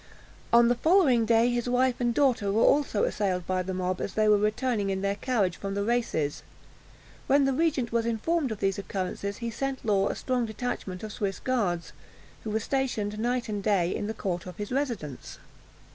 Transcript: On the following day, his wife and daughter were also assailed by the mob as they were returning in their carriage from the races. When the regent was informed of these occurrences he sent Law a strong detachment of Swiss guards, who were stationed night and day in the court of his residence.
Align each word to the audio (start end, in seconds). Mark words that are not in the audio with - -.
On 0.51 0.67
the 0.67 0.73
following 0.73 1.27
day, 1.27 1.51
his 1.51 1.69
wife 1.69 2.01
and 2.01 2.11
daughter 2.11 2.51
were 2.51 2.63
also 2.63 3.03
assailed 3.03 3.45
by 3.45 3.61
the 3.61 3.71
mob 3.71 4.01
as 4.01 4.15
they 4.15 4.27
were 4.27 4.35
returning 4.35 4.89
in 4.89 5.01
their 5.03 5.15
carriage 5.15 5.57
from 5.57 5.75
the 5.75 5.83
races. 5.83 6.41
When 7.27 7.45
the 7.45 7.53
regent 7.53 7.91
was 7.91 8.07
informed 8.07 8.51
of 8.51 8.61
these 8.61 8.79
occurrences 8.79 9.37
he 9.37 9.51
sent 9.51 9.85
Law 9.85 10.07
a 10.09 10.15
strong 10.15 10.47
detachment 10.47 11.03
of 11.03 11.13
Swiss 11.13 11.39
guards, 11.39 11.93
who 12.43 12.49
were 12.49 12.59
stationed 12.59 13.19
night 13.19 13.47
and 13.47 13.61
day 13.61 13.93
in 13.95 14.07
the 14.07 14.15
court 14.15 14.47
of 14.47 14.57
his 14.57 14.71
residence. 14.71 15.37